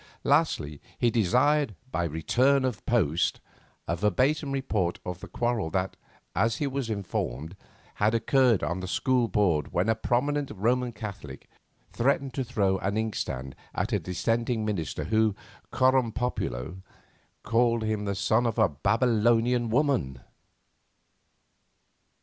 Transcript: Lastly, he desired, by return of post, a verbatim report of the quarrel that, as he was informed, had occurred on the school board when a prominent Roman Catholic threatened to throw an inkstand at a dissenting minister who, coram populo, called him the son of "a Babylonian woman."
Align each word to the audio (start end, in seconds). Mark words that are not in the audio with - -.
Lastly, 0.23 0.81
he 0.97 1.11
desired, 1.11 1.75
by 1.91 2.05
return 2.05 2.65
of 2.65 2.83
post, 2.87 3.39
a 3.87 3.95
verbatim 3.95 4.51
report 4.51 4.97
of 5.05 5.19
the 5.19 5.27
quarrel 5.27 5.69
that, 5.69 5.95
as 6.33 6.55
he 6.57 6.65
was 6.65 6.89
informed, 6.89 7.55
had 8.01 8.15
occurred 8.15 8.63
on 8.63 8.79
the 8.79 8.87
school 8.87 9.27
board 9.27 9.71
when 9.73 9.87
a 9.89 9.93
prominent 9.93 10.49
Roman 10.55 10.91
Catholic 10.91 11.47
threatened 11.91 12.33
to 12.33 12.43
throw 12.43 12.79
an 12.79 12.97
inkstand 12.97 13.55
at 13.75 13.93
a 13.93 13.99
dissenting 13.99 14.65
minister 14.65 15.03
who, 15.03 15.35
coram 15.69 16.11
populo, 16.11 16.81
called 17.43 17.83
him 17.83 18.05
the 18.05 18.15
son 18.15 18.47
of 18.47 18.57
"a 18.57 18.69
Babylonian 18.69 19.69
woman." 19.69 20.19